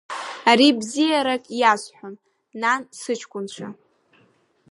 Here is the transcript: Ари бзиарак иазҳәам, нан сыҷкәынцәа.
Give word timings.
Ари 0.49 0.69
бзиарак 0.79 1.43
иазҳәам, 1.59 2.15
нан 2.61 2.81
сыҷкәынцәа. 2.99 3.67